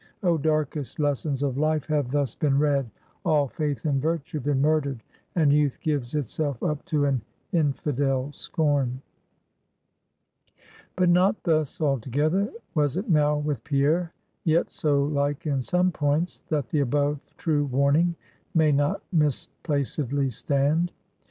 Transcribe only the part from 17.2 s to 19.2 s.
true warning may not